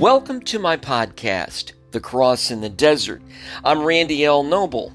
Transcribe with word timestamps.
Welcome 0.00 0.40
to 0.44 0.58
my 0.58 0.78
podcast, 0.78 1.72
The 1.90 2.00
Cross 2.00 2.50
in 2.50 2.62
the 2.62 2.70
Desert. 2.70 3.20
I'm 3.62 3.82
Randy 3.82 4.24
L. 4.24 4.42
Noble. 4.42 4.94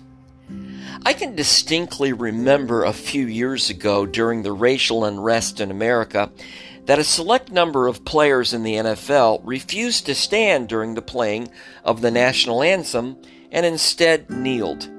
I 1.06 1.14
can 1.14 1.36
distinctly 1.36 2.12
remember 2.12 2.84
a 2.84 2.92
few 2.92 3.28
years 3.28 3.70
ago 3.70 4.08
during 4.08 4.42
the 4.42 4.52
racial 4.52 5.06
unrest 5.06 5.60
in 5.60 5.70
America 5.70 6.32
that 6.86 6.98
a 6.98 7.04
select 7.04 7.52
number 7.52 7.88
of 7.88 8.04
players 8.04 8.52
in 8.52 8.64
the 8.64 8.74
NFL 8.74 9.42
refused 9.44 10.08
to 10.08 10.16
stand 10.16 10.70
during 10.70 10.96
the 10.96 11.04
playing 11.04 11.52
of 11.84 12.02
the 12.02 12.10
national 12.10 12.64
anthem 12.64 13.16
and 13.52 13.64
instead 13.64 14.32
kneeled. 14.32 14.90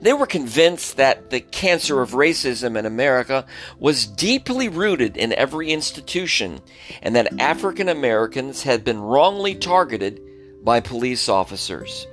They 0.00 0.12
were 0.12 0.26
convinced 0.26 0.96
that 0.96 1.30
the 1.30 1.40
cancer 1.40 2.02
of 2.02 2.10
racism 2.10 2.78
in 2.78 2.86
America 2.86 3.46
was 3.78 4.06
deeply 4.06 4.68
rooted 4.68 5.16
in 5.16 5.32
every 5.32 5.70
institution 5.70 6.60
and 7.02 7.16
that 7.16 7.40
African 7.40 7.88
Americans 7.88 8.62
had 8.62 8.84
been 8.84 9.00
wrongly 9.00 9.54
targeted 9.54 10.20
by 10.62 10.80
police 10.80 11.28
officers. 11.28 12.06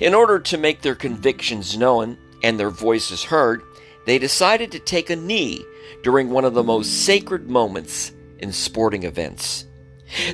In 0.00 0.14
order 0.14 0.38
to 0.40 0.58
make 0.58 0.82
their 0.82 0.94
convictions 0.94 1.76
known 1.76 2.18
and 2.42 2.58
their 2.58 2.70
voices 2.70 3.24
heard, 3.24 3.62
they 4.06 4.18
decided 4.18 4.70
to 4.72 4.78
take 4.78 5.10
a 5.10 5.16
knee 5.16 5.64
during 6.02 6.30
one 6.30 6.44
of 6.44 6.54
the 6.54 6.62
most 6.62 7.04
sacred 7.04 7.48
moments 7.48 8.12
in 8.38 8.52
sporting 8.52 9.04
events. 9.04 9.64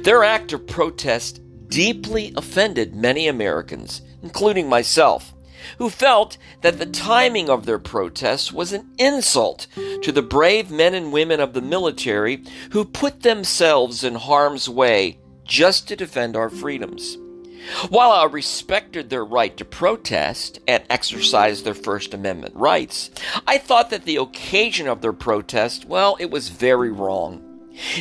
Their 0.03 0.25
act 0.25 0.53
of 0.53 0.67
protest 0.67 1.41
deeply 1.69 2.35
offended 2.37 2.95
many 2.95 3.29
Americans, 3.29 4.03
including 4.23 4.69
myself 4.69 5.33
who 5.79 5.91
felt 5.91 6.39
that 6.63 6.79
the 6.79 6.87
timing 6.87 7.49
of 7.49 7.67
their 7.67 7.79
protests 7.79 8.53
was 8.53 8.73
an 8.73 8.89
insult 8.99 9.67
to 10.03 10.13
the 10.13 10.23
brave 10.23 10.71
men 10.71 10.95
and 10.95 11.13
women 11.13 11.41
of 11.41 11.53
the 11.53 11.63
military 11.63 12.45
who 12.73 12.85
put 12.85 13.23
themselves 13.23 14.05
in 14.05 14.15
harm's 14.15 14.69
way 14.69 15.19
just 15.45 15.89
to 15.89 15.97
defend 15.97 16.37
our 16.37 16.49
freedoms. 16.49 17.19
While 17.91 18.11
I 18.11 18.25
respected 18.25 19.11
their 19.11 19.25
right 19.25 19.55
to 19.59 19.65
protest 19.65 20.61
and 20.67 20.83
exercise 20.89 21.63
their 21.63 21.75
First 21.75 22.15
Amendment 22.15 22.57
rights, 22.57 23.11
I 23.47 23.59
thought 23.59 23.91
that 23.91 24.05
the 24.05 24.17
occasion 24.17 24.89
of 24.89 25.03
their 25.03 25.13
protest, 25.13 25.85
well, 25.85 26.17
it 26.19 26.31
was 26.31 26.49
very 26.49 26.91
wrong. 26.91 27.43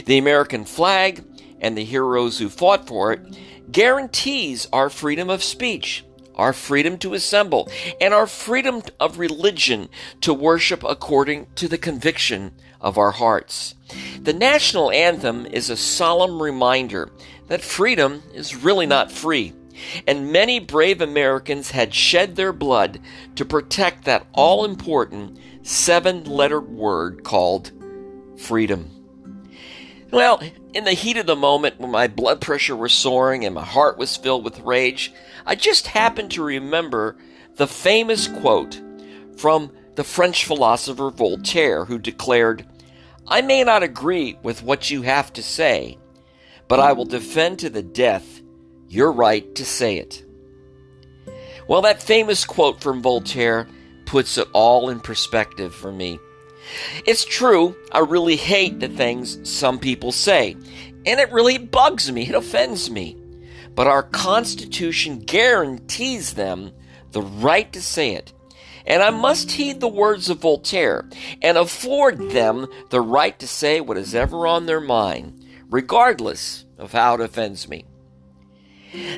The 0.06 0.17
American 0.17 0.64
flag 0.64 1.23
and 1.59 1.78
the 1.78 1.83
heroes 1.83 2.39
who 2.39 2.50
fought 2.50 2.88
for 2.88 3.11
it 3.11 3.38
guarantees 3.72 4.67
our 4.72 4.89
freedom 4.89 5.30
of 5.30 5.44
speech 5.44 6.06
our 6.40 6.54
freedom 6.54 6.98
to 7.00 7.14
assemble, 7.14 7.70
and 8.00 8.14
our 8.14 8.26
freedom 8.26 8.82
of 9.00 9.20
religion 9.20 9.90
to 10.22 10.34
worship 10.34 10.84
according 10.84 11.48
to 11.56 11.68
the 11.68 11.78
conviction 11.78 12.52
of 12.82 12.98
our 12.98 13.12
hearts. 13.12 13.76
The 14.22 14.34
national 14.34 14.92
anthem 14.92 15.45
is 15.45 15.70
a 15.70 15.78
solemn 15.78 16.42
reminder 16.42 17.12
that 17.48 17.62
freedom 17.62 18.23
is 18.34 18.56
really 18.56 18.86
not 18.86 19.12
free, 19.12 19.54
and 20.08 20.32
many 20.32 20.60
brave 20.60 21.02
Americans 21.02 21.72
had 21.72 21.94
shed 21.94 22.36
their 22.36 22.54
blood 22.54 23.00
to 23.36 23.45
protect 23.45 24.06
that 24.06 24.26
all 24.34 24.66
important 24.66 25.38
seven 25.62 26.23
letter 26.23 26.62
word 26.62 27.23
called 27.23 27.72
freedom. 28.38 28.90
Well, 30.12 30.42
in 30.73 30.84
the 30.84 30.94
heat 30.94 31.17
of 31.17 31.25
the 31.25 31.36
moment 31.36 31.80
when 31.80 31.92
my 31.92 32.08
blood 32.08 32.42
pressure 32.42 32.75
was 32.75 32.94
soaring 32.94 33.45
and 33.45 33.56
my 33.56 33.64
heart 33.64 33.98
was 33.98 34.16
filled 34.16 34.44
with 34.44 34.59
rage, 34.59 35.11
I 35.45 35.56
just 35.56 35.88
happened 35.88 36.31
to 36.31 36.44
remember 36.44 37.17
the 37.56 37.67
famous 37.67 38.28
quote 38.28 38.80
from 39.38 39.72
the 39.95 40.03
French 40.03 40.45
philosopher 40.45 41.09
Voltaire, 41.09 41.86
who 41.86 41.98
declared, 41.98 42.66
I 43.28 43.42
may 43.42 43.64
not 43.64 43.84
agree 43.84 44.38
with 44.44 44.64
what 44.64 44.89
you 44.89 45.02
have 45.02 45.34
to 45.34 45.44
say, 45.44 45.98
but 46.67 46.80
I 46.80 46.94
will 46.94 47.06
defend 47.06 47.59
to 47.59 47.70
the 47.70 47.83
death 47.83 48.42
your 48.88 49.11
right 49.11 49.54
to 49.56 49.66
say 49.66 49.98
it. 49.98 50.23
Well, 51.67 51.82
that 51.82 52.02
famous 52.02 52.45
quote 52.45 52.82
from 52.82 53.02
Voltaire 53.02 53.67
puts 54.05 54.38
it 54.38 54.48
all 54.54 54.89
in 54.89 54.99
perspective 54.99 55.73
for 55.73 55.92
me. 55.92 56.20
It's 57.06 57.26
true, 57.26 57.76
I 57.92 58.00
really 58.00 58.36
hate 58.36 58.80
the 58.80 58.90
things 58.90 59.50
some 59.50 59.80
people 59.80 60.12
say, 60.12 60.56
and 61.06 61.20
it 61.20 61.32
really 61.32 61.58
bugs 61.58 62.12
me, 62.12 62.28
it 62.28 62.36
offends 62.36 62.90
me 62.90 63.20
but 63.80 63.88
our 63.88 64.04
Constitution 64.04 65.20
guarantees 65.20 66.34
them 66.34 66.74
the 67.14 67.22
right 67.22 67.72
to 67.72 67.82
say 67.82 68.14
it. 68.14 68.34
And 68.86 69.02
I 69.02 69.10
must 69.10 69.52
heed 69.52 69.80
the 69.80 69.88
words 69.88 70.30
of 70.30 70.40
Voltaire 70.40 71.08
and 71.42 71.58
afford 71.58 72.32
them 72.32 72.68
the 72.90 73.00
right 73.00 73.40
to 73.40 73.48
say 73.48 73.80
what 73.80 73.98
is 73.98 74.14
ever 74.14 74.46
on 74.46 74.66
their 74.66 74.82
mind, 74.82 75.46
regardless 75.70 76.66
of 76.78 76.92
how 76.92 77.14
it 77.16 77.22
offends 77.22 77.70
me. 77.70 77.86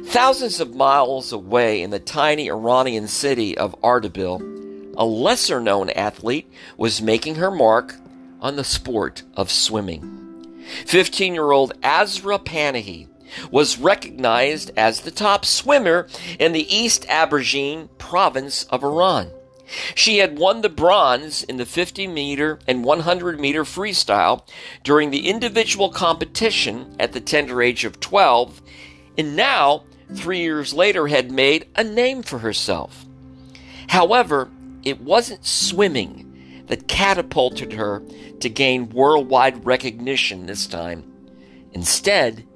Thousands 0.04 0.60
of 0.60 0.76
miles 0.76 1.32
away 1.32 1.82
in 1.82 1.90
the 1.90 2.00
tiny 2.00 2.48
Iranian 2.48 3.08
city 3.08 3.58
of 3.58 3.74
Ardabil, 3.82 4.51
a 4.98 5.06
lesser 5.06 5.60
known 5.60 5.90
athlete 5.92 6.52
was 6.78 7.02
making 7.02 7.36
her 7.36 7.52
mark 7.52 7.96
on 8.40 8.56
the 8.56 8.64
sport 8.64 9.24
of 9.36 9.52
swimming. 9.52 10.18
15 10.86 11.34
year 11.34 11.52
old 11.52 11.74
Asra 11.84 12.40
Panahi 12.40 13.08
was 13.50 13.78
recognized 13.78 14.72
as 14.76 15.02
the 15.02 15.12
top 15.12 15.46
swimmer 15.46 16.08
in 16.40 16.52
the 16.52 16.76
East 16.76 17.06
Azerbaijan 17.10 17.90
province 17.98 18.66
of 18.66 18.84
Iran. 18.84 19.32
She 19.96 20.18
had 20.18 20.38
won 20.38 20.62
the 20.62 20.70
bronze 20.70 21.44
in 21.44 21.58
the 21.58 21.66
50 21.66 22.08
meter 22.08 22.60
and 22.68 22.84
100 22.84 23.40
meter 23.40 23.64
freestyle 23.64 24.46
during 24.84 25.12
the 25.12 25.30
individual 25.30 25.90
competition 25.90 26.94
at 27.00 27.14
the 27.14 27.22
tender 27.22 27.62
age 27.62 27.86
of 27.86 28.02
12, 28.02 28.62
and 29.18 29.36
now, 29.36 29.84
three 30.14 30.42
years 30.42 30.74
later, 30.74 31.08
had 31.08 31.32
made 31.32 31.68
a 31.76 31.86
name 31.86 32.22
for 32.22 32.40
herself. 32.40 33.06
However, 33.88 34.50
it 34.84 35.02
wasn't 35.02 35.46
swimming 35.46 36.64
that 36.68 36.88
catapulted 36.88 37.74
her 37.74 38.04
to 38.40 38.50
gain 38.50 38.90
worldwide 38.90 39.66
recognition 39.66 40.46
this 40.46 40.68
time. 40.68 41.04
Instead, 41.74 42.48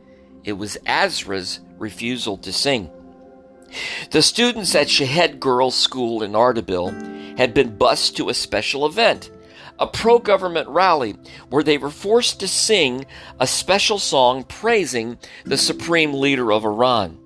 it 0.44 0.54
was 0.54 0.78
Asra's 0.86 1.60
refusal 1.78 2.38
to 2.38 2.54
sing. 2.54 2.90
The 4.12 4.22
students 4.22 4.74
at 4.76 4.90
Shahed 4.90 5.40
Girls' 5.40 5.76
School 5.76 6.24
in 6.24 6.32
Ardabil 6.32 7.38
had 7.38 7.54
been 7.54 7.78
bused 7.78 8.16
to 8.18 8.30
a 8.30 8.34
special 8.34 8.86
event, 8.86 9.32
a 9.80 9.88
pro 9.88 10.20
government 10.20 10.70
rally, 10.70 11.18
where 11.50 11.64
they 11.64 11.78
were 11.78 11.90
forced 11.90 12.40
to 12.40 12.48
sing 12.48 13.06
a 13.40 13.48
special 13.48 14.00
song 14.00 14.44
praising 14.44 15.18
the 15.44 15.58
supreme 15.58 16.14
leader 16.14 16.54
of 16.54 16.64
Iran. 16.64 17.18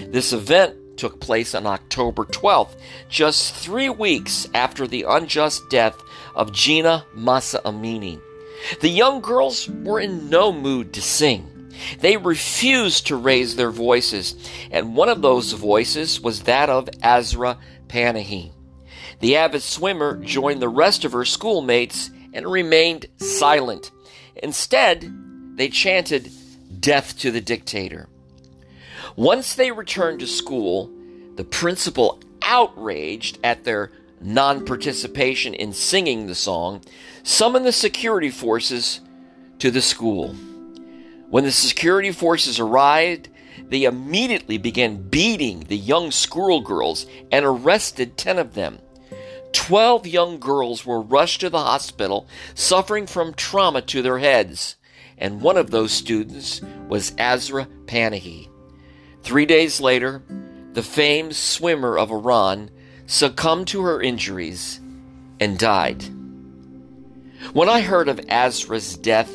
This 0.00 0.32
event 0.32 0.76
took 0.98 1.20
place 1.20 1.54
on 1.54 1.66
October 1.66 2.24
12th, 2.24 2.76
just 3.08 3.54
three 3.54 3.88
weeks 3.88 4.46
after 4.52 4.86
the 4.86 5.06
unjust 5.08 5.62
death 5.70 5.96
of 6.34 6.52
Gina 6.52 7.04
Mahsa 7.14 7.60
Amini. 7.64 8.20
The 8.80 8.88
young 8.90 9.20
girls 9.20 9.68
were 9.68 10.00
in 10.00 10.28
no 10.28 10.52
mood 10.52 10.92
to 10.94 11.02
sing. 11.02 11.72
They 12.00 12.16
refused 12.16 13.06
to 13.06 13.16
raise 13.16 13.56
their 13.56 13.70
voices, 13.70 14.34
and 14.70 14.96
one 14.96 15.08
of 15.08 15.22
those 15.22 15.52
voices 15.52 16.20
was 16.20 16.42
that 16.42 16.68
of 16.68 16.88
Asra 17.02 17.58
Panahi. 17.86 18.52
The 19.20 19.36
avid 19.36 19.62
swimmer 19.62 20.16
joined 20.16 20.60
the 20.60 20.68
rest 20.68 21.04
of 21.04 21.12
her 21.12 21.24
schoolmates 21.24 22.10
and 22.32 22.46
remained 22.46 23.06
silent. 23.18 23.90
Instead, 24.36 25.12
they 25.56 25.68
chanted, 25.68 26.30
Death 26.80 27.18
to 27.18 27.30
the 27.30 27.40
dictator. 27.40 28.08
Once 29.16 29.54
they 29.54 29.70
returned 29.70 30.20
to 30.20 30.26
school, 30.26 30.90
the 31.36 31.44
principal, 31.44 32.20
outraged 32.42 33.38
at 33.44 33.64
their 33.64 33.92
non 34.20 34.64
participation 34.64 35.54
in 35.54 35.72
singing 35.72 36.26
the 36.26 36.34
song, 36.34 36.82
summoned 37.22 37.66
the 37.66 37.72
security 37.72 38.30
forces 38.30 39.00
to 39.58 39.70
the 39.70 39.82
school. 39.82 40.34
When 41.30 41.44
the 41.44 41.52
security 41.52 42.10
forces 42.10 42.58
arrived, 42.58 43.28
they 43.68 43.84
immediately 43.84 44.56
began 44.56 45.08
beating 45.08 45.60
the 45.60 45.76
young 45.76 46.10
schoolgirls 46.10 47.06
and 47.30 47.44
arrested 47.44 48.16
10 48.16 48.38
of 48.38 48.54
them. 48.54 48.78
12 49.52 50.06
young 50.06 50.38
girls 50.38 50.86
were 50.86 51.00
rushed 51.00 51.40
to 51.40 51.50
the 51.50 51.58
hospital 51.58 52.26
suffering 52.54 53.06
from 53.06 53.34
trauma 53.34 53.82
to 53.82 54.02
their 54.02 54.18
heads, 54.18 54.76
and 55.18 55.40
one 55.40 55.56
of 55.56 55.70
those 55.70 55.92
students 55.92 56.60
was 56.88 57.14
Asra 57.18 57.66
Panahi. 57.86 58.48
Three 59.22 59.46
days 59.46 59.80
later, 59.80 60.22
the 60.72 60.82
famed 60.82 61.34
swimmer 61.34 61.98
of 61.98 62.10
Iran 62.10 62.70
succumbed 63.06 63.68
to 63.68 63.82
her 63.82 64.00
injuries 64.00 64.80
and 65.40 65.58
died. 65.58 66.04
When 67.52 67.68
I 67.68 67.80
heard 67.80 68.08
of 68.08 68.20
Asra's 68.28 68.96
death, 68.96 69.32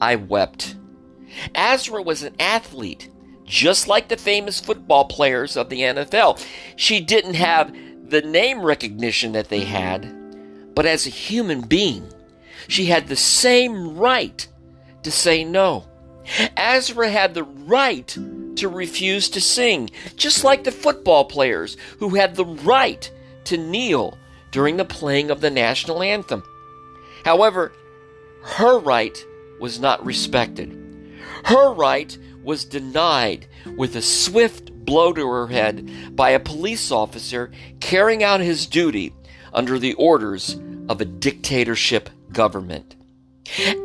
I 0.00 0.16
wept. 0.16 0.76
Asra 1.54 2.02
was 2.02 2.22
an 2.22 2.34
athlete, 2.38 3.10
just 3.44 3.88
like 3.88 4.08
the 4.08 4.16
famous 4.16 4.60
football 4.60 5.06
players 5.06 5.56
of 5.56 5.68
the 5.68 5.80
NFL. 5.80 6.44
She 6.76 7.00
didn't 7.00 7.34
have 7.34 7.74
the 8.08 8.22
name 8.22 8.62
recognition 8.62 9.32
that 9.32 9.48
they 9.48 9.60
had, 9.60 10.74
but 10.74 10.86
as 10.86 11.06
a 11.06 11.10
human 11.10 11.62
being, 11.62 12.12
she 12.68 12.86
had 12.86 13.08
the 13.08 13.16
same 13.16 13.96
right 13.96 14.46
to 15.02 15.10
say 15.10 15.44
no. 15.44 15.84
Asra 16.56 17.08
had 17.10 17.34
the 17.34 17.44
right 17.44 18.16
to 18.56 18.68
refuse 18.68 19.28
to 19.30 19.40
sing, 19.40 19.90
just 20.16 20.44
like 20.44 20.64
the 20.64 20.72
football 20.72 21.24
players 21.24 21.76
who 21.98 22.10
had 22.10 22.36
the 22.36 22.44
right 22.44 23.10
to 23.44 23.56
kneel 23.56 24.18
during 24.50 24.76
the 24.76 24.84
playing 24.84 25.30
of 25.30 25.40
the 25.40 25.50
national 25.50 26.02
anthem. 26.02 26.42
However, 27.24 27.72
her 28.42 28.78
right 28.78 29.16
was 29.60 29.80
not 29.80 30.04
respected. 30.04 30.78
Her 31.44 31.72
right 31.72 32.16
was 32.42 32.64
denied 32.64 33.46
with 33.76 33.94
a 33.96 34.02
swift 34.02 34.72
blow 34.84 35.12
to 35.12 35.26
her 35.26 35.46
head 35.46 36.16
by 36.16 36.30
a 36.30 36.40
police 36.40 36.90
officer 36.90 37.50
carrying 37.80 38.22
out 38.22 38.40
his 38.40 38.66
duty 38.66 39.14
under 39.52 39.78
the 39.78 39.94
orders 39.94 40.58
of 40.88 41.00
a 41.00 41.04
dictatorship 41.04 42.10
government. 42.32 42.96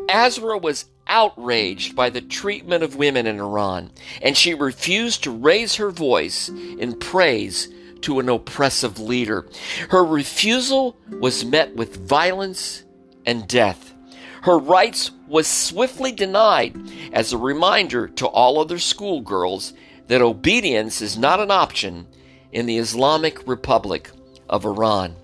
Asra 0.09 0.57
was 0.57 0.85
outraged 1.17 1.95
by 1.95 2.11
the 2.11 2.21
treatment 2.21 2.83
of 2.83 2.95
women 2.95 3.25
in 3.25 3.39
Iran, 3.39 3.89
and 4.21 4.37
she 4.37 4.53
refused 4.53 5.23
to 5.23 5.31
raise 5.31 5.75
her 5.77 5.89
voice 5.89 6.47
in 6.47 6.99
praise 6.99 7.69
to 8.01 8.19
an 8.19 8.29
oppressive 8.29 8.99
leader. 8.99 9.47
Her 9.89 10.05
refusal 10.05 10.95
was 11.09 11.43
met 11.43 11.75
with 11.75 12.07
violence 12.07 12.83
and 13.25 13.47
death. 13.47 13.95
Her 14.43 14.59
rights 14.59 15.09
was 15.27 15.47
swiftly 15.47 16.11
denied 16.11 16.77
as 17.11 17.33
a 17.33 17.37
reminder 17.39 18.07
to 18.09 18.27
all 18.27 18.59
other 18.59 18.77
schoolgirls 18.77 19.73
that 20.09 20.21
obedience 20.21 21.01
is 21.01 21.17
not 21.17 21.39
an 21.39 21.49
option 21.49 22.05
in 22.51 22.67
the 22.67 22.77
Islamic 22.77 23.47
Republic 23.47 24.11
of 24.47 24.65
Iran. 24.65 25.15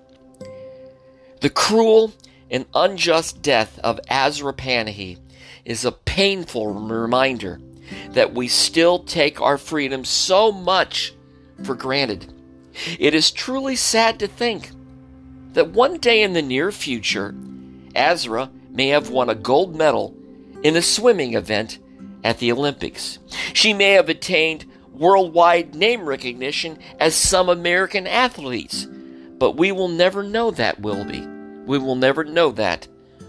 The 1.40 1.50
cruel 1.50 2.12
and 2.50 2.66
unjust 2.74 3.42
death 3.42 3.78
of 3.84 4.00
Asra 4.08 4.52
Panahi 4.52 5.18
is 5.64 5.84
a 5.84 5.92
painful 5.92 6.72
reminder 6.72 7.60
that 8.10 8.34
we 8.34 8.48
still 8.48 8.98
take 8.98 9.40
our 9.40 9.58
freedom 9.58 10.04
so 10.04 10.50
much 10.50 11.14
for 11.62 11.74
granted. 11.74 12.32
It 12.98 13.14
is 13.14 13.30
truly 13.30 13.76
sad 13.76 14.18
to 14.18 14.26
think 14.26 14.70
that 15.52 15.70
one 15.70 15.98
day 15.98 16.22
in 16.22 16.32
the 16.32 16.42
near 16.42 16.72
future, 16.72 17.34
Asra 17.94 18.50
may 18.70 18.88
have 18.88 19.10
won 19.10 19.30
a 19.30 19.34
gold 19.34 19.76
medal 19.76 20.16
in 20.62 20.76
a 20.76 20.82
swimming 20.82 21.34
event 21.34 21.78
at 22.24 22.38
the 22.38 22.50
Olympics. 22.50 23.18
She 23.52 23.72
may 23.72 23.92
have 23.92 24.08
attained 24.08 24.64
worldwide 24.92 25.74
name 25.74 26.06
recognition 26.06 26.78
as 26.98 27.14
some 27.14 27.48
American 27.48 28.06
athletes, 28.06 28.86
but 29.38 29.52
we 29.52 29.70
will 29.72 29.88
never 29.88 30.22
know 30.22 30.50
that, 30.52 30.80
Wilby. 30.80 31.26
We 31.66 31.78
will 31.78 31.96
never 31.96 32.24
know 32.24 32.50
that 32.52 32.88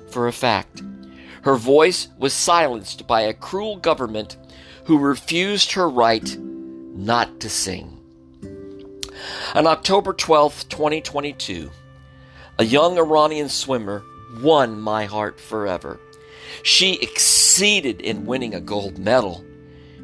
for 0.10 0.28
a 0.28 0.34
fact. 0.34 0.82
Her 1.45 1.56
voice 1.56 2.07
was 2.18 2.33
silenced 2.33 3.06
by 3.06 3.21
a 3.21 3.33
cruel 3.33 3.75
government 3.75 4.36
who 4.86 4.97
refused 4.97 5.74
her 5.74 5.88
right 5.88 6.36
not 6.39 7.39
to 7.42 7.51
sing. 7.51 8.00
On 9.53 9.68
October 9.68 10.12
12, 10.12 10.68
2022, 10.69 11.69
a 12.57 12.65
young 12.65 12.97
Iranian 12.97 13.50
swimmer 13.50 14.03
won 14.42 14.80
my 14.80 15.06
heart 15.06 15.39
forever. 15.39 16.00
She 16.63 16.95
exceeded 16.95 18.01
in 18.01 18.25
winning 18.25 18.56
a 18.56 18.59
gold 18.59 18.97
medal. 18.97 19.45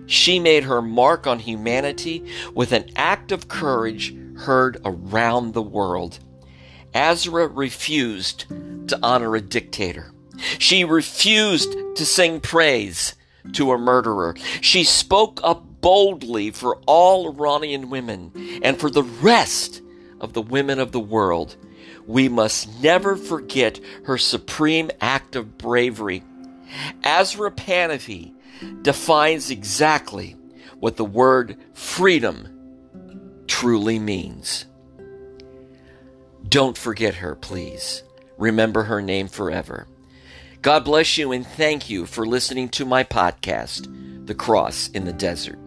She 0.06 0.38
made 0.38 0.66
her 0.66 0.80
mark 0.80 1.26
on 1.26 1.40
humanity 1.40 2.24
with 2.54 2.72
an 2.72 2.92
act 2.96 3.32
of 3.32 3.48
courage 3.48 4.16
heard 4.38 4.80
around 4.86 5.56
the 5.56 5.64
world. 5.64 6.20
Asra 6.94 7.48
refused 7.48 8.46
to 8.90 9.00
honor 9.02 9.36
a 9.36 9.42
dictator. 9.42 10.14
She 10.60 10.84
refused 10.84 11.76
to 11.96 12.06
sing 12.06 12.40
praise 12.40 13.16
to 13.54 13.72
a 13.72 13.78
murderer. 13.78 14.36
She 14.62 14.84
spoke 14.84 15.40
up 15.44 15.64
boldly 15.82 16.52
for 16.52 16.80
all 16.86 17.30
Iranian 17.30 17.90
women 17.90 18.60
and 18.64 18.80
for 18.80 18.90
the 18.90 19.04
rest 19.04 19.82
of 20.20 20.34
the 20.34 20.42
women 20.42 20.80
of 20.80 20.92
the 20.92 21.00
world. 21.00 21.56
We 22.06 22.30
must 22.30 22.82
never 22.82 23.16
forget 23.16 23.80
her 24.06 24.18
supreme 24.18 24.92
act 25.02 25.36
of 25.36 25.58
bravery. 25.58 26.24
Asra 27.04 27.52
Panahi 27.52 28.34
defines 28.82 29.50
exactly 29.50 30.36
what 30.80 30.98
the 30.98 31.06
word 31.06 31.58
freedom 31.74 32.48
truly 33.48 34.00
means. 34.00 34.66
Don't 36.48 36.78
forget 36.78 37.16
her, 37.16 37.36
please. 37.36 38.04
Remember 38.38 38.84
her 38.84 39.02
name 39.02 39.28
forever. 39.28 39.88
God 40.62 40.86
bless 40.86 41.18
you 41.18 41.32
and 41.32 41.46
thank 41.46 41.90
you 41.90 42.06
for 42.06 42.24
listening 42.24 42.70
to 42.70 42.86
my 42.86 43.04
podcast, 43.04 43.88
The 44.28 44.36
Cross 44.36 44.90
in 44.90 45.06
the 45.06 45.14
Desert. 45.14 45.58